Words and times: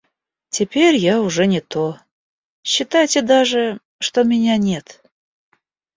Теперь 0.49 0.95
я 0.95 1.21
уже 1.21 1.45
не 1.45 1.61
то, 1.61 1.99
считайте 2.63 3.21
даже, 3.21 3.77
что 3.99 4.23
меня 4.23 4.57
нет. 4.57 4.99